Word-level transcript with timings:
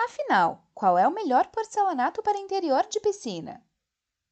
Afinal, 0.00 0.64
qual 0.72 0.96
é 0.96 1.08
o 1.08 1.12
melhor 1.12 1.48
porcelanato 1.48 2.22
para 2.22 2.38
interior 2.38 2.86
de 2.86 3.00
piscina? 3.00 3.66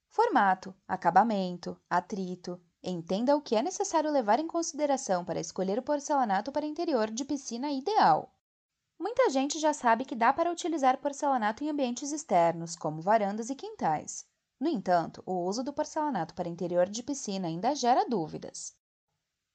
Formato, 0.06 0.72
acabamento, 0.86 1.76
atrito. 1.90 2.60
Entenda 2.80 3.36
o 3.36 3.42
que 3.42 3.56
é 3.56 3.62
necessário 3.62 4.12
levar 4.12 4.38
em 4.38 4.46
consideração 4.46 5.24
para 5.24 5.40
escolher 5.40 5.76
o 5.76 5.82
porcelanato 5.82 6.52
para 6.52 6.64
interior 6.64 7.10
de 7.10 7.24
piscina 7.24 7.68
ideal. 7.72 8.32
Muita 8.96 9.28
gente 9.28 9.58
já 9.58 9.72
sabe 9.72 10.04
que 10.04 10.14
dá 10.14 10.32
para 10.32 10.52
utilizar 10.52 10.98
porcelanato 10.98 11.64
em 11.64 11.68
ambientes 11.68 12.12
externos, 12.12 12.76
como 12.76 13.02
varandas 13.02 13.50
e 13.50 13.56
quintais. 13.56 14.24
No 14.60 14.68
entanto, 14.68 15.20
o 15.26 15.44
uso 15.44 15.64
do 15.64 15.72
porcelanato 15.72 16.32
para 16.32 16.48
interior 16.48 16.88
de 16.88 17.02
piscina 17.02 17.48
ainda 17.48 17.74
gera 17.74 18.08
dúvidas. 18.08 18.72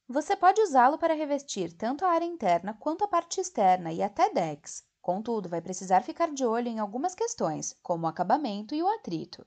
Você 0.09 0.35
pode 0.35 0.61
usá-lo 0.61 0.97
para 0.97 1.13
revestir 1.13 1.71
tanto 1.71 2.03
a 2.03 2.09
área 2.09 2.25
interna 2.25 2.73
quanto 2.73 3.05
a 3.05 3.07
parte 3.07 3.39
externa 3.39 3.93
e 3.93 4.03
até 4.03 4.29
decks. 4.29 4.90
Contudo, 5.01 5.49
vai 5.49 5.61
precisar 5.61 6.03
ficar 6.03 6.31
de 6.31 6.45
olho 6.45 6.67
em 6.67 6.79
algumas 6.79 7.15
questões, 7.15 7.75
como 7.81 8.05
o 8.05 8.09
acabamento 8.09 8.75
e 8.75 8.83
o 8.83 8.87
atrito. 8.87 9.45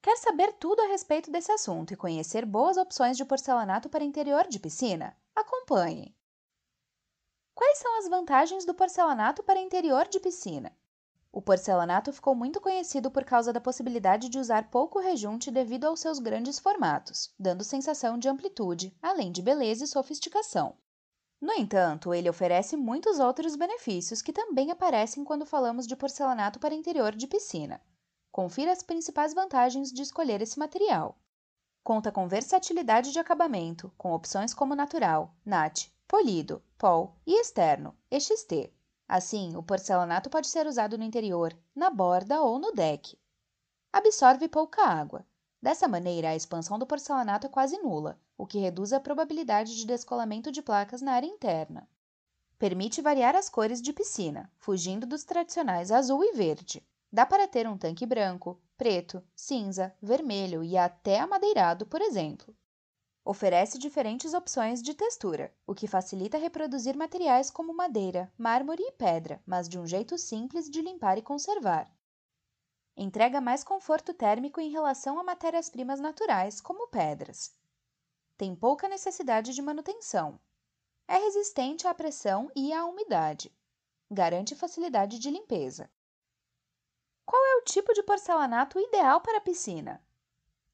Quer 0.00 0.16
saber 0.16 0.52
tudo 0.54 0.80
a 0.80 0.86
respeito 0.86 1.30
desse 1.30 1.52
assunto 1.52 1.92
e 1.92 1.96
conhecer 1.96 2.46
boas 2.46 2.76
opções 2.76 3.16
de 3.16 3.24
porcelanato 3.24 3.88
para 3.88 4.04
interior 4.04 4.46
de 4.48 4.58
piscina? 4.58 5.16
Acompanhe! 5.34 6.16
Quais 7.54 7.78
são 7.78 7.98
as 7.98 8.08
vantagens 8.08 8.64
do 8.64 8.72
porcelanato 8.72 9.42
para 9.42 9.60
interior 9.60 10.08
de 10.08 10.18
piscina? 10.18 10.74
O 11.32 11.42
porcelanato 11.42 12.12
ficou 12.12 12.34
muito 12.34 12.60
conhecido 12.60 13.10
por 13.10 13.24
causa 13.24 13.52
da 13.52 13.60
possibilidade 13.60 14.28
de 14.28 14.38
usar 14.38 14.70
pouco 14.70 14.98
rejunte 14.98 15.50
devido 15.50 15.84
aos 15.84 16.00
seus 16.00 16.18
grandes 16.18 16.58
formatos, 16.58 17.32
dando 17.38 17.62
sensação 17.62 18.18
de 18.18 18.28
amplitude, 18.28 18.96
além 19.02 19.30
de 19.30 19.42
beleza 19.42 19.84
e 19.84 19.86
sofisticação. 19.86 20.76
No 21.40 21.54
entanto, 21.54 22.12
ele 22.12 22.28
oferece 22.28 22.76
muitos 22.76 23.18
outros 23.18 23.56
benefícios 23.56 24.20
que 24.20 24.32
também 24.32 24.70
aparecem 24.70 25.24
quando 25.24 25.46
falamos 25.46 25.86
de 25.86 25.96
porcelanato 25.96 26.58
para 26.58 26.74
interior 26.74 27.14
de 27.14 27.26
piscina. 27.26 27.80
Confira 28.30 28.72
as 28.72 28.82
principais 28.82 29.32
vantagens 29.32 29.90
de 29.90 30.02
escolher 30.02 30.42
esse 30.42 30.58
material. 30.58 31.18
Conta 31.82 32.12
com 32.12 32.28
versatilidade 32.28 33.10
de 33.10 33.18
acabamento, 33.18 33.90
com 33.96 34.12
opções 34.12 34.52
como 34.52 34.74
natural, 34.74 35.34
nat, 35.42 35.88
polido, 36.06 36.62
pol 36.76 37.16
e 37.26 37.40
externo, 37.40 37.96
EXT. 38.10 38.70
Assim, 39.08 39.56
o 39.56 39.62
porcelanato 39.62 40.28
pode 40.28 40.46
ser 40.46 40.66
usado 40.66 40.98
no 40.98 41.04
interior, 41.04 41.56
na 41.74 41.88
borda 41.88 42.42
ou 42.42 42.58
no 42.58 42.70
deck. 42.70 43.18
Absorve 43.92 44.46
pouca 44.46 44.84
água. 44.84 45.26
Dessa 45.60 45.88
maneira, 45.88 46.28
a 46.28 46.36
expansão 46.36 46.78
do 46.78 46.86
porcelanato 46.86 47.46
é 47.46 47.50
quase 47.50 47.78
nula, 47.78 48.20
o 48.40 48.46
que 48.46 48.58
reduz 48.58 48.94
a 48.94 48.98
probabilidade 48.98 49.76
de 49.76 49.84
descolamento 49.84 50.50
de 50.50 50.62
placas 50.62 51.02
na 51.02 51.12
área 51.12 51.26
interna. 51.26 51.86
Permite 52.58 53.02
variar 53.02 53.36
as 53.36 53.50
cores 53.50 53.82
de 53.82 53.92
piscina, 53.92 54.50
fugindo 54.56 55.06
dos 55.06 55.24
tradicionais 55.24 55.92
azul 55.92 56.24
e 56.24 56.32
verde. 56.32 56.82
Dá 57.12 57.26
para 57.26 57.46
ter 57.46 57.68
um 57.68 57.76
tanque 57.76 58.06
branco, 58.06 58.58
preto, 58.78 59.22
cinza, 59.36 59.94
vermelho 60.00 60.64
e 60.64 60.74
até 60.74 61.20
amadeirado, 61.20 61.84
por 61.84 62.00
exemplo. 62.00 62.56
Oferece 63.22 63.78
diferentes 63.78 64.32
opções 64.32 64.82
de 64.82 64.94
textura, 64.94 65.54
o 65.66 65.74
que 65.74 65.86
facilita 65.86 66.38
reproduzir 66.38 66.96
materiais 66.96 67.50
como 67.50 67.76
madeira, 67.76 68.32
mármore 68.38 68.82
e 68.82 68.92
pedra, 68.92 69.42
mas 69.44 69.68
de 69.68 69.78
um 69.78 69.86
jeito 69.86 70.16
simples 70.16 70.70
de 70.70 70.80
limpar 70.80 71.18
e 71.18 71.22
conservar. 71.22 71.94
Entrega 72.96 73.38
mais 73.38 73.62
conforto 73.62 74.14
térmico 74.14 74.62
em 74.62 74.70
relação 74.70 75.18
a 75.18 75.22
matérias-primas 75.22 76.00
naturais, 76.00 76.58
como 76.58 76.88
pedras 76.88 77.59
tem 78.40 78.56
pouca 78.56 78.88
necessidade 78.88 79.52
de 79.52 79.60
manutenção. 79.60 80.40
É 81.06 81.18
resistente 81.18 81.86
à 81.86 81.92
pressão 81.92 82.50
e 82.56 82.72
à 82.72 82.86
umidade. 82.86 83.54
Garante 84.10 84.54
facilidade 84.54 85.18
de 85.18 85.30
limpeza. 85.30 85.90
Qual 87.26 87.44
é 87.44 87.56
o 87.56 87.64
tipo 87.64 87.92
de 87.92 88.02
porcelanato 88.02 88.80
ideal 88.80 89.20
para 89.20 89.36
a 89.36 89.40
piscina? 89.42 90.02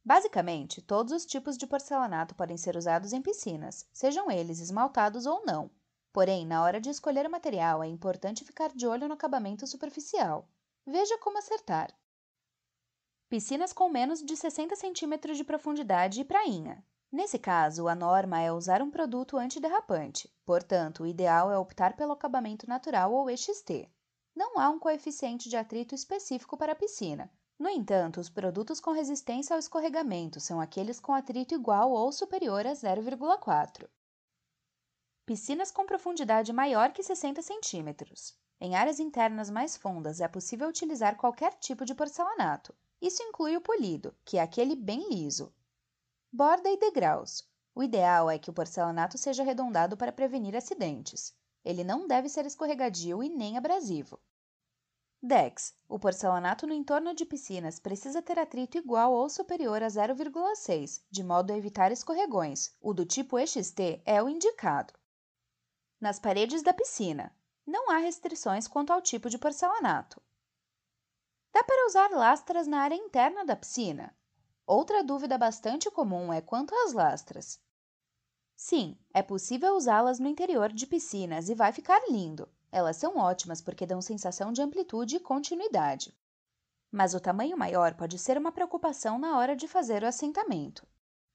Basicamente, 0.04 0.80
todos 0.80 1.12
os 1.12 1.26
tipos 1.26 1.58
de 1.58 1.66
porcelanato 1.66 2.36
podem 2.36 2.56
ser 2.56 2.76
usados 2.76 3.12
em 3.12 3.20
piscinas, 3.20 3.84
sejam 3.92 4.30
eles 4.30 4.60
esmaltados 4.60 5.26
ou 5.26 5.44
não. 5.44 5.68
Porém, 6.12 6.46
na 6.46 6.62
hora 6.62 6.80
de 6.80 6.90
escolher 6.90 7.26
o 7.26 7.30
material, 7.30 7.82
é 7.82 7.88
importante 7.88 8.44
ficar 8.44 8.72
de 8.76 8.86
olho 8.86 9.08
no 9.08 9.14
acabamento 9.14 9.66
superficial. 9.66 10.48
Veja 10.86 11.18
como 11.18 11.38
acertar. 11.38 11.92
Piscinas 13.28 13.72
com 13.72 13.88
menos 13.88 14.22
de 14.22 14.36
60 14.36 14.76
cm 14.76 15.34
de 15.34 15.42
profundidade 15.42 16.20
e 16.20 16.24
prainha. 16.24 16.86
Nesse 17.10 17.38
caso, 17.38 17.86
a 17.88 17.94
norma 17.94 18.40
é 18.40 18.52
usar 18.52 18.82
um 18.82 18.90
produto 18.90 19.36
antiderrapante, 19.36 20.28
portanto, 20.44 21.02
o 21.04 21.06
ideal 21.06 21.50
é 21.50 21.58
optar 21.58 21.96
pelo 21.96 22.12
acabamento 22.12 22.68
natural 22.68 23.12
ou 23.12 23.30
EXT. 23.30 23.88
Não 24.34 24.58
há 24.58 24.68
um 24.68 24.78
coeficiente 24.78 25.48
de 25.48 25.56
atrito 25.56 25.94
específico 25.94 26.56
para 26.56 26.72
a 26.72 26.76
piscina. 26.76 27.30
No 27.58 27.70
entanto, 27.70 28.20
os 28.20 28.28
produtos 28.28 28.80
com 28.80 28.90
resistência 28.90 29.54
ao 29.54 29.58
escorregamento 29.58 30.40
são 30.40 30.60
aqueles 30.60 31.00
com 31.00 31.14
atrito 31.14 31.54
igual 31.54 31.90
ou 31.90 32.12
superior 32.12 32.66
a 32.66 32.72
0,4. 32.72 33.88
Piscinas 35.24 35.70
com 35.70 35.86
profundidade 35.86 36.52
maior 36.52 36.92
que 36.92 37.02
60 37.02 37.40
centímetros. 37.40 38.36
Em 38.60 38.76
áreas 38.76 39.00
internas 39.00 39.48
mais 39.48 39.76
fundas 39.76 40.20
é 40.20 40.28
possível 40.28 40.68
utilizar 40.68 41.16
qualquer 41.16 41.54
tipo 41.54 41.84
de 41.84 41.94
porcelanato. 41.94 42.74
Isso 43.00 43.22
inclui 43.22 43.56
o 43.56 43.60
polido, 43.60 44.14
que 44.24 44.38
é 44.38 44.42
aquele 44.42 44.76
bem 44.76 45.08
liso, 45.08 45.52
Borda 46.36 46.68
e 46.68 46.76
degraus. 46.76 47.48
O 47.74 47.82
ideal 47.82 48.30
é 48.30 48.38
que 48.38 48.50
o 48.50 48.52
porcelanato 48.52 49.16
seja 49.16 49.42
arredondado 49.42 49.96
para 49.96 50.12
prevenir 50.12 50.54
acidentes. 50.54 51.34
Ele 51.64 51.82
não 51.82 52.06
deve 52.06 52.28
ser 52.28 52.44
escorregadio 52.44 53.22
e 53.22 53.30
nem 53.30 53.56
abrasivo. 53.56 54.20
Decks. 55.22 55.72
O 55.88 55.98
porcelanato 55.98 56.66
no 56.66 56.74
entorno 56.74 57.14
de 57.14 57.24
piscinas 57.24 57.80
precisa 57.80 58.20
ter 58.20 58.38
atrito 58.38 58.76
igual 58.76 59.14
ou 59.14 59.30
superior 59.30 59.82
a 59.82 59.86
0,6, 59.86 61.00
de 61.10 61.24
modo 61.24 61.54
a 61.54 61.56
evitar 61.56 61.90
escorregões. 61.90 62.70
O 62.82 62.92
do 62.92 63.06
tipo 63.06 63.38
EXT 63.38 64.02
é 64.04 64.22
o 64.22 64.28
indicado. 64.28 64.92
Nas 65.98 66.18
paredes 66.18 66.62
da 66.62 66.74
piscina. 66.74 67.34
Não 67.66 67.90
há 67.90 67.96
restrições 67.96 68.68
quanto 68.68 68.92
ao 68.92 69.00
tipo 69.00 69.30
de 69.30 69.38
porcelanato. 69.38 70.20
Dá 71.50 71.64
para 71.64 71.86
usar 71.86 72.10
lastras 72.10 72.66
na 72.66 72.80
área 72.80 72.94
interna 72.94 73.42
da 73.42 73.56
piscina? 73.56 74.14
Outra 74.66 75.04
dúvida 75.04 75.38
bastante 75.38 75.88
comum 75.90 76.32
é 76.32 76.40
quanto 76.40 76.74
às 76.74 76.92
lastras. 76.92 77.60
Sim, 78.56 78.98
é 79.14 79.22
possível 79.22 79.76
usá-las 79.76 80.18
no 80.18 80.26
interior 80.26 80.72
de 80.72 80.88
piscinas 80.88 81.48
e 81.48 81.54
vai 81.54 81.70
ficar 81.70 82.02
lindo. 82.10 82.48
Elas 82.72 82.96
são 82.96 83.16
ótimas 83.16 83.62
porque 83.62 83.86
dão 83.86 84.02
sensação 84.02 84.52
de 84.52 84.60
amplitude 84.60 85.16
e 85.16 85.20
continuidade. 85.20 86.18
Mas 86.90 87.14
o 87.14 87.20
tamanho 87.20 87.56
maior 87.56 87.94
pode 87.94 88.18
ser 88.18 88.36
uma 88.36 88.50
preocupação 88.50 89.20
na 89.20 89.38
hora 89.38 89.54
de 89.54 89.68
fazer 89.68 90.02
o 90.02 90.06
assentamento. 90.06 90.84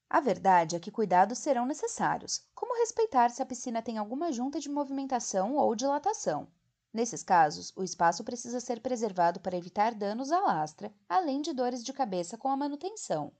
A 0.09 0.19
verdade 0.19 0.75
é 0.75 0.79
que 0.79 0.91
cuidados 0.91 1.37
serão 1.37 1.65
necessários, 1.65 2.45
como 2.53 2.77
respeitar 2.79 3.29
se 3.29 3.41
a 3.41 3.45
piscina 3.45 3.81
tem 3.81 3.97
alguma 3.97 4.29
junta 4.33 4.59
de 4.59 4.67
movimentação 4.67 5.55
ou 5.55 5.73
dilatação. 5.73 6.49
Nesses 6.93 7.23
casos, 7.23 7.71
o 7.75 7.83
espaço 7.83 8.23
precisa 8.23 8.59
ser 8.59 8.81
preservado 8.81 9.39
para 9.39 9.55
evitar 9.55 9.95
danos 9.95 10.31
à 10.31 10.39
lastra, 10.41 10.93
além 11.07 11.41
de 11.41 11.53
dores 11.53 11.83
de 11.83 11.93
cabeça 11.93 12.37
com 12.37 12.49
a 12.49 12.57
manutenção. 12.57 13.31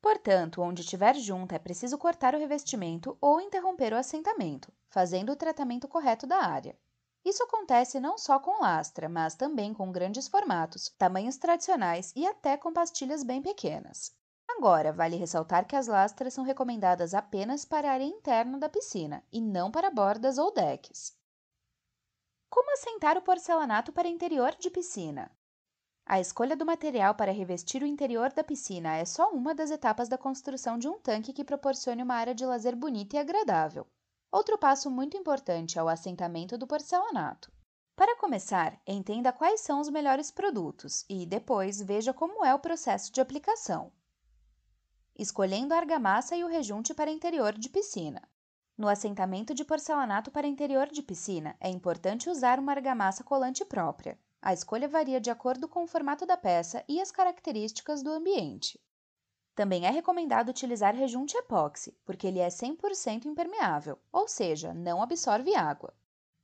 Portanto, 0.00 0.62
onde 0.62 0.82
tiver 0.82 1.14
junta, 1.16 1.56
é 1.56 1.58
preciso 1.58 1.98
cortar 1.98 2.34
o 2.34 2.38
revestimento 2.38 3.18
ou 3.20 3.38
interromper 3.38 3.92
o 3.92 3.96
assentamento, 3.96 4.72
fazendo 4.88 5.32
o 5.32 5.36
tratamento 5.36 5.86
correto 5.86 6.26
da 6.26 6.38
área. 6.38 6.78
Isso 7.22 7.42
acontece 7.42 8.00
não 8.00 8.16
só 8.16 8.38
com 8.38 8.62
lastra, 8.62 9.06
mas 9.10 9.34
também 9.34 9.74
com 9.74 9.92
grandes 9.92 10.26
formatos, 10.26 10.88
tamanhos 10.96 11.36
tradicionais 11.36 12.14
e 12.16 12.26
até 12.26 12.56
com 12.56 12.72
pastilhas 12.72 13.22
bem 13.22 13.42
pequenas. 13.42 14.16
Agora, 14.48 14.90
vale 14.90 15.16
ressaltar 15.16 15.66
que 15.66 15.76
as 15.76 15.86
lastras 15.86 16.32
são 16.32 16.44
recomendadas 16.44 17.12
apenas 17.12 17.66
para 17.66 17.90
a 17.90 17.92
área 17.92 18.04
interna 18.04 18.58
da 18.58 18.70
piscina 18.70 19.22
e 19.30 19.38
não 19.38 19.70
para 19.70 19.90
bordas 19.90 20.38
ou 20.38 20.50
decks. 20.52 21.19
Como 22.50 22.72
assentar 22.72 23.16
o 23.16 23.22
porcelanato 23.22 23.92
para 23.92 24.08
interior 24.08 24.56
de 24.58 24.68
piscina? 24.68 25.30
A 26.04 26.18
escolha 26.18 26.56
do 26.56 26.66
material 26.66 27.14
para 27.14 27.30
revestir 27.30 27.80
o 27.80 27.86
interior 27.86 28.32
da 28.32 28.42
piscina 28.42 28.96
é 28.96 29.04
só 29.04 29.30
uma 29.30 29.54
das 29.54 29.70
etapas 29.70 30.08
da 30.08 30.18
construção 30.18 30.76
de 30.76 30.88
um 30.88 30.98
tanque 30.98 31.32
que 31.32 31.44
proporcione 31.44 32.02
uma 32.02 32.16
área 32.16 32.34
de 32.34 32.44
lazer 32.44 32.74
bonita 32.74 33.14
e 33.14 33.20
agradável. 33.20 33.86
Outro 34.32 34.58
passo 34.58 34.90
muito 34.90 35.16
importante 35.16 35.78
é 35.78 35.82
o 35.82 35.88
assentamento 35.88 36.58
do 36.58 36.66
porcelanato. 36.66 37.52
Para 37.94 38.16
começar, 38.16 38.80
entenda 38.84 39.32
quais 39.32 39.60
são 39.60 39.80
os 39.80 39.88
melhores 39.88 40.32
produtos 40.32 41.04
e, 41.08 41.24
depois, 41.24 41.80
veja 41.80 42.12
como 42.12 42.44
é 42.44 42.52
o 42.52 42.58
processo 42.58 43.12
de 43.12 43.20
aplicação. 43.20 43.92
Escolhendo 45.16 45.72
a 45.72 45.76
argamassa 45.76 46.34
e 46.34 46.42
o 46.42 46.48
rejunte 46.48 46.94
para 46.94 47.12
interior 47.12 47.52
de 47.52 47.68
piscina. 47.68 48.28
No 48.80 48.88
assentamento 48.88 49.52
de 49.52 49.62
porcelanato 49.62 50.30
para 50.30 50.46
interior 50.46 50.88
de 50.88 51.02
piscina, 51.02 51.54
é 51.60 51.68
importante 51.68 52.30
usar 52.30 52.58
uma 52.58 52.72
argamassa 52.72 53.22
colante 53.22 53.62
própria. 53.62 54.18
A 54.40 54.54
escolha 54.54 54.88
varia 54.88 55.20
de 55.20 55.30
acordo 55.30 55.68
com 55.68 55.84
o 55.84 55.86
formato 55.86 56.24
da 56.24 56.34
peça 56.34 56.82
e 56.88 56.98
as 56.98 57.10
características 57.10 58.02
do 58.02 58.10
ambiente. 58.10 58.80
Também 59.54 59.84
é 59.84 59.90
recomendado 59.90 60.48
utilizar 60.48 60.96
rejunte 60.96 61.36
epóxi, 61.36 61.94
porque 62.06 62.26
ele 62.26 62.38
é 62.38 62.48
100% 62.48 63.26
impermeável, 63.26 63.98
ou 64.10 64.26
seja, 64.26 64.72
não 64.72 65.02
absorve 65.02 65.54
água. 65.54 65.92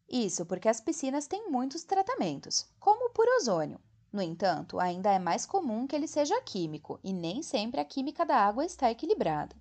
Isso 0.06 0.44
porque 0.44 0.68
as 0.68 0.78
piscinas 0.78 1.26
têm 1.26 1.50
muitos 1.50 1.84
tratamentos, 1.84 2.70
como 2.78 3.06
o 3.06 3.12
por 3.14 3.26
ozônio. 3.40 3.80
No 4.12 4.20
entanto, 4.20 4.78
ainda 4.78 5.10
é 5.10 5.18
mais 5.18 5.46
comum 5.46 5.86
que 5.86 5.96
ele 5.96 6.06
seja 6.06 6.38
químico 6.42 7.00
e 7.02 7.14
nem 7.14 7.42
sempre 7.42 7.80
a 7.80 7.84
química 7.86 8.26
da 8.26 8.36
água 8.36 8.66
está 8.66 8.90
equilibrada. 8.90 9.56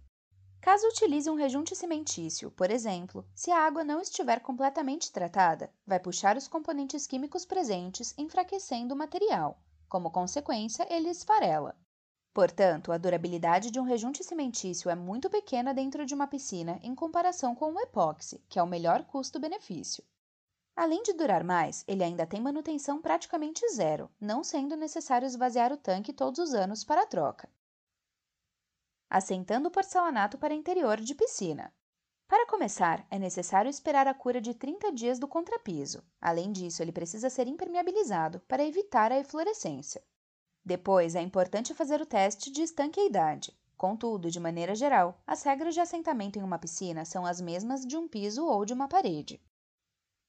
Caso 0.65 0.88
utilize 0.88 1.29
um 1.29 1.35
rejunte 1.35 1.75
cimentício, 1.75 2.50
por 2.50 2.71
exemplo, 2.71 3.23
se 3.35 3.51
a 3.51 3.59
água 3.67 3.83
não 3.83 4.01
estiver 4.01 4.39
completamente 4.39 5.12
tratada, 5.12 5.71
vai 5.85 6.00
puxar 6.00 6.35
os 6.35 6.47
componentes 6.47 7.06
químicos 7.06 7.45
presentes, 7.45 8.15
enfraquecendo 8.17 8.95
o 8.95 8.97
material. 8.97 9.62
Como 9.88 10.09
consequência, 10.09 10.91
ele 10.91 11.09
esfarela. 11.09 11.77
Portanto, 12.33 12.91
a 12.91 12.97
durabilidade 12.97 13.69
de 13.69 13.79
um 13.79 13.83
rejunte 13.83 14.23
cimentício 14.23 14.89
é 14.89 14.95
muito 14.95 15.29
pequena 15.29 15.71
dentro 15.71 16.03
de 16.03 16.15
uma 16.15 16.25
piscina 16.25 16.79
em 16.81 16.95
comparação 16.95 17.53
com 17.53 17.71
o 17.71 17.79
epóxi, 17.79 18.44
que 18.50 18.57
é 18.57 18.63
o 18.63 18.67
melhor 18.67 19.03
custo-benefício. 19.03 20.03
Além 20.75 21.03
de 21.03 21.13
durar 21.13 21.44
mais, 21.44 21.85
ele 21.88 22.03
ainda 22.03 22.25
tem 22.25 22.41
manutenção 22.41 23.00
praticamente 23.00 23.62
zero, 23.71 24.09
não 24.19 24.44
sendo 24.44 24.75
necessário 24.75 25.27
esvaziar 25.27 25.71
o 25.71 25.77
tanque 25.77 26.12
todos 26.12 26.39
os 26.39 26.56
anos 26.56 26.83
para 26.83 27.03
a 27.03 27.06
troca. 27.06 27.47
Assentando 29.09 29.69
o 29.69 29.71
porcelanato 29.71 30.37
para 30.37 30.53
interior 30.53 30.99
de 30.99 31.13
piscina. 31.13 31.73
Para 32.27 32.47
começar, 32.47 33.05
é 33.11 33.19
necessário 33.19 33.69
esperar 33.69 34.07
a 34.07 34.13
cura 34.13 34.41
de 34.41 34.53
30 34.53 34.91
dias 34.91 35.19
do 35.19 35.27
contrapiso. 35.27 36.03
Além 36.19 36.51
disso, 36.51 36.81
ele 36.81 36.91
precisa 36.91 37.29
ser 37.29 37.47
impermeabilizado 37.47 38.39
para 38.47 38.65
evitar 38.65 39.11
a 39.11 39.19
eflorescência. 39.19 40.03
Depois, 40.63 41.13
é 41.13 41.21
importante 41.21 41.75
fazer 41.75 42.01
o 42.01 42.05
teste 42.05 42.51
de 42.51 42.63
estanqueidade. 42.63 43.55
Contudo, 43.77 44.31
de 44.31 44.39
maneira 44.39 44.73
geral, 44.73 45.21
as 45.27 45.43
regras 45.43 45.75
de 45.75 45.81
assentamento 45.81 46.39
em 46.39 46.43
uma 46.43 46.57
piscina 46.57 47.05
são 47.05 47.25
as 47.25 47.39
mesmas 47.39 47.85
de 47.85 47.95
um 47.95 48.07
piso 48.07 48.45
ou 48.45 48.65
de 48.65 48.73
uma 48.73 48.87
parede. 48.87 49.39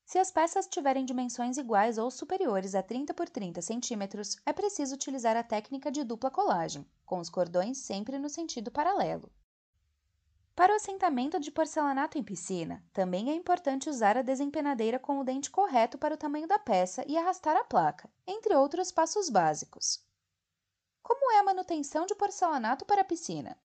Se 0.06 0.20
as 0.20 0.30
peças 0.30 0.68
tiverem 0.68 1.04
dimensões 1.04 1.56
iguais 1.56 1.98
ou 1.98 2.12
superiores 2.12 2.76
a 2.76 2.82
30 2.82 3.12
por 3.12 3.28
30 3.28 3.60
centímetros, 3.60 4.36
é 4.46 4.52
preciso 4.52 4.94
utilizar 4.94 5.36
a 5.36 5.42
técnica 5.42 5.90
de 5.90 6.04
dupla 6.04 6.30
colagem, 6.30 6.88
com 7.04 7.18
os 7.18 7.28
cordões 7.28 7.78
sempre 7.78 8.16
no 8.16 8.28
sentido 8.28 8.70
paralelo. 8.70 9.28
Para 10.54 10.72
o 10.72 10.76
assentamento 10.76 11.40
de 11.40 11.50
porcelanato 11.50 12.16
em 12.16 12.22
piscina, 12.22 12.84
também 12.92 13.30
é 13.30 13.34
importante 13.34 13.90
usar 13.90 14.16
a 14.16 14.22
desempenadeira 14.22 14.96
com 15.00 15.18
o 15.18 15.24
dente 15.24 15.50
correto 15.50 15.98
para 15.98 16.14
o 16.14 16.16
tamanho 16.16 16.46
da 16.46 16.58
peça 16.58 17.04
e 17.08 17.18
arrastar 17.18 17.56
a 17.56 17.64
placa, 17.64 18.08
entre 18.24 18.54
outros 18.54 18.92
passos 18.92 19.28
básicos. 19.28 20.00
Como 21.02 21.32
é 21.32 21.40
a 21.40 21.42
manutenção 21.42 22.06
de 22.06 22.14
porcelanato 22.14 22.84
para 22.84 23.00
a 23.00 23.04
piscina? 23.04 23.58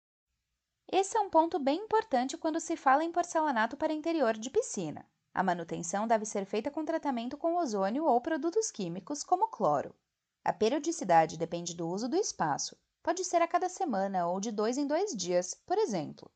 Esse 0.91 1.15
é 1.15 1.21
um 1.21 1.29
ponto 1.29 1.59
bem 1.59 1.81
importante 1.81 2.35
quando 2.35 2.59
se 2.59 2.75
fala 2.75 3.03
em 3.03 3.11
porcelanato 3.11 3.77
para 3.77 3.94
interior 3.94 4.35
de 4.35 4.49
piscina. 4.49 5.05
A 5.33 5.42
manutenção 5.44 6.07
deve 6.07 6.25
ser 6.25 6.45
feita 6.45 6.69
com 6.69 6.83
tratamento 6.83 7.38
com 7.38 7.56
ozônio 7.56 8.06
ou 8.06 8.19
produtos 8.19 8.69
químicos, 8.69 9.24
como 9.24 9.48
cloro. 9.48 9.95
A 10.44 10.51
periodicidade 10.51 11.38
depende 11.38 11.74
do 11.74 11.88
uso 11.88 12.10
do 12.10 12.16
espaço. 12.16 12.75
Pode 13.01 13.24
ser 13.24 13.42
a 13.42 13.48
cada 13.48 13.69
semana 13.69 14.28
ou 14.28 14.39
de 14.39 14.51
dois 14.51 14.78
em 14.78 14.86
dois 14.86 15.16
dias, 15.16 15.54
por 15.66 15.78
exemplo. 15.78 16.30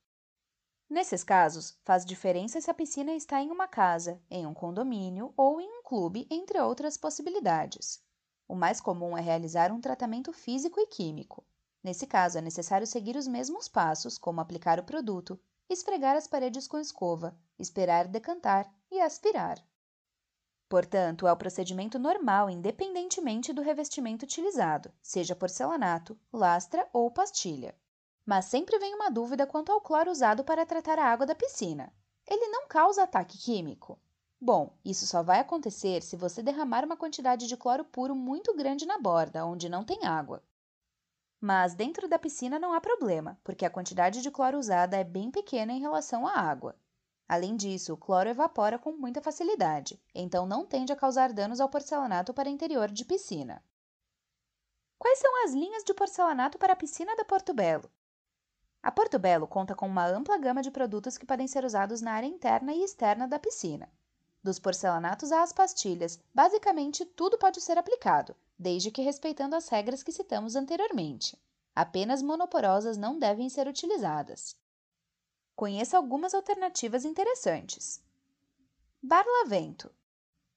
Nesses 0.90 1.24
casos, 1.24 1.78
faz 1.84 2.06
diferença 2.06 2.62
se 2.62 2.70
a 2.70 2.74
piscina 2.74 3.14
está 3.14 3.42
em 3.42 3.52
uma 3.52 3.68
casa, 3.68 4.22
em 4.30 4.46
um 4.46 4.54
condomínio 4.54 5.34
ou 5.36 5.60
em 5.60 5.68
um 5.68 5.84
clube, 5.84 6.28
entre 6.30 6.60
outras 6.60 6.96
possibilidades. 6.96 8.02
O 8.48 8.56
mais 8.56 8.80
comum 8.80 9.18
é 9.18 9.22
realizar 9.22 9.72
um 9.72 9.82
tratamento 9.82 10.32
físico 10.32 10.80
e 10.80 10.86
químico. 10.86 11.44
Nesse 11.84 12.06
caso, 12.08 12.38
é 12.38 12.42
necessário 12.42 12.86
seguir 12.88 13.16
os 13.16 13.28
mesmos 13.28 13.68
passos, 13.68 14.18
como 14.18 14.40
aplicar 14.40 14.80
o 14.80 14.84
produto, 14.84 15.40
esfregar 15.68 16.16
as 16.16 16.28
paredes 16.28 16.68
com 16.68 16.78
escova, 16.78 17.36
esperar 17.58 18.08
decantar 18.08 18.72
e 18.96 19.02
aspirar. 19.02 19.64
Portanto, 20.68 21.28
é 21.28 21.32
o 21.32 21.38
procedimento 21.38 22.00
normal 22.00 22.50
independentemente 22.50 23.54
do 23.54 23.62
revestimento 23.62 24.26
utilizado, 24.26 24.92
seja 25.02 25.36
porcelanato, 25.36 26.18
lastra 26.34 26.88
ou 26.92 27.12
pastilha. 27.12 27.76
Mas 28.26 28.46
sempre 28.46 28.80
vem 28.80 28.96
uma 28.96 29.12
dúvida 29.12 29.46
quanto 29.46 29.72
ao 29.72 29.82
cloro 29.82 30.10
usado 30.10 30.44
para 30.44 30.66
tratar 30.66 30.98
a 30.98 31.06
água 31.06 31.26
da 31.26 31.36
piscina. 31.36 31.94
Ele 32.26 32.48
não 32.48 32.68
causa 32.68 33.04
ataque 33.04 33.38
químico? 33.38 34.00
Bom, 34.42 34.76
isso 34.84 35.06
só 35.06 35.22
vai 35.22 35.40
acontecer 35.40 36.02
se 36.02 36.16
você 36.16 36.42
derramar 36.42 36.84
uma 36.84 36.98
quantidade 36.98 37.48
de 37.48 37.56
cloro 37.56 37.86
puro 37.86 38.16
muito 38.16 38.56
grande 38.56 38.86
na 38.86 38.98
borda, 38.98 39.46
onde 39.46 39.70
não 39.70 39.84
tem 39.84 40.06
água. 40.06 40.44
Mas 41.40 41.76
dentro 41.76 42.08
da 42.08 42.18
piscina 42.18 42.58
não 42.58 42.74
há 42.74 42.82
problema, 42.82 43.40
porque 43.44 43.66
a 43.66 43.70
quantidade 43.70 44.22
de 44.22 44.32
cloro 44.32 44.58
usada 44.58 44.98
é 44.98 45.04
bem 45.04 45.30
pequena 45.30 45.72
em 45.72 45.80
relação 45.80 46.26
à 46.26 46.32
água. 46.32 46.76
Além 47.28 47.56
disso, 47.56 47.94
o 47.94 47.98
cloro 47.98 48.30
evapora 48.30 48.78
com 48.78 48.92
muita 48.92 49.22
facilidade, 49.22 50.02
então 50.14 50.46
não 50.46 50.66
tende 50.66 50.94
a 50.94 50.96
causar 50.96 51.34
danos 51.34 51.60
ao 51.60 51.70
porcelanato 51.70 52.34
para 52.34 52.50
interior 52.50 52.90
de 52.90 53.04
piscina. 53.04 53.64
Quais 54.98 55.20
são 55.20 55.44
as 55.44 55.52
linhas 55.52 55.84
de 55.84 55.94
porcelanato 55.94 56.58
para 56.58 56.74
a 56.74 56.76
piscina 56.76 57.16
da 57.16 57.26
Porto 57.26 57.54
Belo? 57.54 57.92
A 58.82 58.92
Porto 58.92 59.18
Belo 59.18 59.48
conta 59.48 59.74
com 59.76 59.88
uma 59.88 60.06
ampla 60.06 60.38
gama 60.38 60.62
de 60.62 60.70
produtos 60.70 61.18
que 61.18 61.26
podem 61.26 61.48
ser 61.48 61.66
usados 61.66 62.02
na 62.02 62.14
área 62.14 62.28
interna 62.28 62.74
e 62.74 62.84
externa 62.84 63.28
da 63.28 63.40
piscina, 63.40 63.92
dos 64.46 64.60
porcelanatos 64.60 65.32
às 65.32 65.52
pastilhas, 65.52 66.20
basicamente 66.32 67.04
tudo 67.04 67.36
pode 67.36 67.60
ser 67.60 67.80
aplicado, 67.80 68.36
desde 68.60 68.92
que 68.92 69.02
respeitando 69.02 69.56
as 69.56 69.68
regras 69.70 70.04
que 70.04 70.12
citamos 70.12 70.56
anteriormente. 70.56 71.36
Apenas 71.76 72.22
monoporosas 72.22 72.96
não 72.96 73.18
devem 73.18 73.50
ser 73.50 73.68
utilizadas. 73.68 74.56
Conheça 75.56 75.96
algumas 75.96 76.34
alternativas 76.34 77.06
interessantes. 77.06 78.04
Barlavento. 79.02 79.90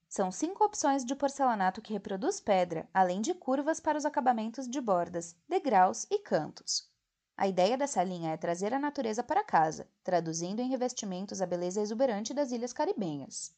São 0.09 0.29
cinco 0.29 0.65
opções 0.65 1.05
de 1.05 1.15
porcelanato 1.15 1.81
que 1.81 1.93
reproduz 1.93 2.41
pedra, 2.41 2.89
além 2.93 3.21
de 3.21 3.33
curvas 3.33 3.79
para 3.79 3.97
os 3.97 4.03
acabamentos 4.03 4.67
de 4.67 4.81
bordas, 4.81 5.37
degraus 5.47 6.05
e 6.11 6.19
cantos. 6.19 6.91
A 7.37 7.47
ideia 7.47 7.77
dessa 7.77 8.03
linha 8.03 8.33
é 8.33 8.35
trazer 8.35 8.73
a 8.73 8.79
natureza 8.79 9.23
para 9.23 9.41
casa, 9.41 9.89
traduzindo 10.03 10.59
em 10.59 10.67
revestimentos 10.67 11.41
a 11.41 11.45
beleza 11.45 11.79
exuberante 11.79 12.33
das 12.33 12.51
ilhas 12.51 12.73
caribenhas. 12.73 13.55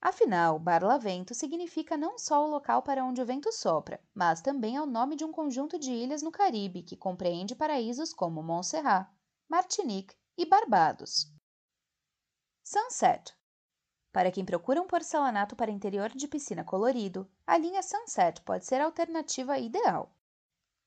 Afinal, 0.00 0.60
Barlavento 0.60 1.34
significa 1.34 1.96
não 1.96 2.16
só 2.16 2.46
o 2.46 2.50
local 2.50 2.82
para 2.82 3.04
onde 3.04 3.20
o 3.20 3.26
vento 3.26 3.50
sopra, 3.50 4.00
mas 4.14 4.40
também 4.40 4.76
é 4.76 4.80
o 4.80 4.86
nome 4.86 5.16
de 5.16 5.24
um 5.24 5.32
conjunto 5.32 5.76
de 5.76 5.90
ilhas 5.90 6.22
no 6.22 6.30
Caribe 6.30 6.84
que 6.84 6.96
compreende 6.96 7.56
paraísos 7.56 8.14
como 8.14 8.44
Montserrat, 8.44 9.08
Martinique 9.48 10.14
e 10.38 10.46
Barbados. 10.46 11.26
Sunset. 12.62 13.34
Para 14.12 14.30
quem 14.30 14.44
procura 14.44 14.80
um 14.80 14.86
porcelanato 14.86 15.56
para 15.56 15.68
interior 15.68 16.10
de 16.10 16.28
piscina 16.28 16.62
colorido, 16.62 17.28
a 17.44 17.58
linha 17.58 17.82
Sunset 17.82 18.40
pode 18.42 18.64
ser 18.64 18.80
a 18.80 18.84
alternativa 18.84 19.58
ideal. 19.58 20.14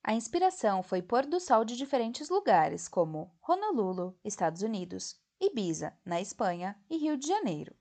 A 0.01 0.13
inspiração 0.13 0.81
foi 0.81 1.01
pôr 1.01 1.25
do 1.25 1.37
sol 1.37 1.65
de 1.65 1.75
diferentes 1.75 2.29
lugares, 2.29 2.87
como 2.87 3.29
Honolulu, 3.45 4.17
Estados 4.23 4.61
Unidos, 4.61 5.21
Ibiza, 5.37 5.99
na 6.05 6.21
Espanha, 6.21 6.81
e 6.89 6.95
Rio 6.95 7.17
de 7.17 7.27
Janeiro. 7.27 7.75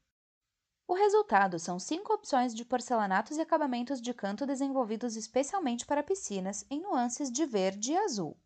O 0.88 0.94
resultado 0.94 1.56
são 1.60 1.78
cinco 1.78 2.12
opções 2.12 2.52
de 2.52 2.64
porcelanatos 2.64 3.36
e 3.36 3.40
acabamentos 3.40 4.02
de 4.02 4.12
canto 4.12 4.44
desenvolvidos 4.44 5.14
especialmente 5.14 5.86
para 5.86 6.02
piscinas 6.02 6.66
em 6.68 6.80
nuances 6.80 7.30
de 7.30 7.46
verde 7.46 7.92
e 7.92 7.96
azul. 7.96 8.36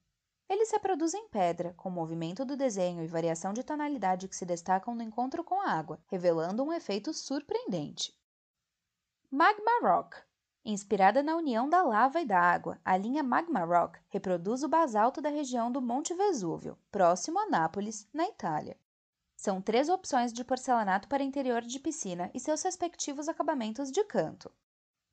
Eles 0.48 0.68
se 0.68 0.74
reproduzem 0.74 1.22
em 1.22 1.28
pedra, 1.28 1.72
com 1.74 1.88
movimento 1.90 2.44
do 2.44 2.56
desenho 2.56 3.02
e 3.02 3.06
variação 3.06 3.52
de 3.52 3.62
tonalidade 3.62 4.28
que 4.28 4.36
se 4.36 4.44
destacam 4.44 4.94
no 4.94 5.02
encontro 5.02 5.42
com 5.42 5.60
a 5.60 5.70
água, 5.70 5.98
revelando 6.06 6.62
um 6.62 6.72
efeito 6.72 7.12
surpreendente. 7.14 8.14
Magma 9.30 9.80
Rock 9.82 10.16
Inspirada 10.66 11.22
na 11.22 11.36
união 11.36 11.68
da 11.68 11.82
lava 11.82 12.20
e 12.20 12.24
da 12.24 12.40
água, 12.40 12.80
a 12.84 12.96
linha 12.96 13.22
Magma 13.22 13.64
Rock 13.64 13.98
reproduz 14.08 14.62
o 14.62 14.68
basalto 14.68 15.20
da 15.20 15.28
região 15.28 15.70
do 15.70 15.82
Monte 15.82 16.14
Vesúvio, 16.14 16.78
próximo 16.90 17.38
a 17.38 17.46
Nápoles, 17.46 18.08
na 18.14 18.24
Itália. 18.26 18.78
São 19.36 19.60
três 19.60 19.90
opções 19.90 20.32
de 20.32 20.42
porcelanato 20.42 21.06
para 21.06 21.22
interior 21.22 21.60
de 21.60 21.78
piscina 21.78 22.30
e 22.32 22.40
seus 22.40 22.62
respectivos 22.62 23.28
acabamentos 23.28 23.90
de 23.90 24.02
canto. 24.04 24.50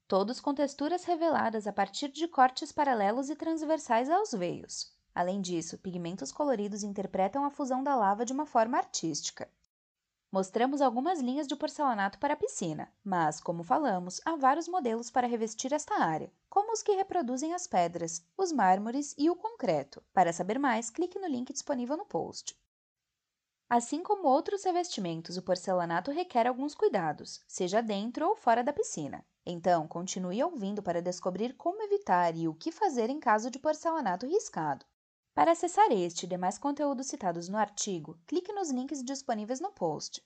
Todos 0.08 0.40
com 0.40 0.54
texturas 0.54 1.04
reveladas 1.04 1.68
a 1.68 1.74
partir 1.74 2.10
de 2.10 2.28
cortes 2.28 2.72
paralelos 2.72 3.30
e 3.30 3.36
transversais 3.36 4.10
aos 4.10 4.32
veios. 4.32 4.96
Além 5.14 5.42
disso, 5.42 5.78
pigmentos 5.78 6.32
coloridos 6.32 6.84
interpretam 6.84 7.44
a 7.44 7.50
fusão 7.50 7.84
da 7.84 7.96
lava 7.96 8.26
de 8.26 8.34
uma 8.34 8.46
forma 8.46 8.78
artística. 8.78 9.50
Mostramos 10.32 10.82
algumas 10.82 11.20
linhas 11.20 11.46
de 11.46 11.58
porcelanato 11.58 12.18
para 12.18 12.36
a 12.36 12.38
piscina, 12.38 12.90
mas, 13.04 13.42
como 13.42 13.64
falamos, 13.64 14.22
há 14.24 14.38
vários 14.38 14.68
modelos 14.70 15.12
para 15.12 15.28
revestir 15.28 15.74
esta 15.74 15.96
área, 15.96 16.32
como 16.50 16.72
os 16.72 16.82
que 16.82 16.94
reproduzem 16.94 17.54
as 17.54 17.68
pedras, 17.68 18.26
os 18.38 18.54
mármores 18.54 19.14
e 19.18 19.30
o 19.30 19.36
concreto. 19.36 20.02
Para 20.14 20.32
saber 20.32 20.58
mais, 20.58 20.90
clique 20.90 21.20
no 21.20 21.28
link 21.28 21.52
disponível 21.52 21.98
no 21.98 22.06
post. 22.06 22.58
Assim 23.70 24.02
como 24.02 24.28
outros 24.28 24.64
revestimentos, 24.64 25.36
o 25.36 25.42
porcelanato 25.42 26.12
requer 26.12 26.48
alguns 26.48 26.76
cuidados, 26.76 27.42
seja 27.48 27.82
dentro 27.82 28.28
ou 28.28 28.36
fora 28.36 28.64
da 28.64 28.72
piscina. 28.72 29.26
Então, 29.46 29.88
continue 29.88 30.44
ouvindo 30.44 30.82
para 30.82 31.02
descobrir 31.02 31.56
como 31.58 31.82
evitar 31.84 32.38
e 32.38 32.48
o 32.48 32.54
que 32.54 32.72
fazer 32.72 33.10
em 33.10 33.20
caso 33.20 33.52
de 33.52 33.60
porcelanato 33.60 34.26
riscado. 34.26 34.86
Para 35.34 35.54
acessar 35.54 35.90
este 35.94 36.26
e 36.26 36.28
demais 36.28 36.58
conteúdos 36.58 37.08
citados 37.08 37.48
no 37.48 37.58
artigo, 37.58 38.20
clique 38.28 38.52
nos 38.52 38.70
links 38.70 39.02
disponíveis 39.02 39.62
no 39.62 39.72
post. 39.72 40.20